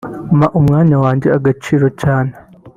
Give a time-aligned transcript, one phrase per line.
[0.37, 2.31] Mpa umwanya wanjye agaciro cyane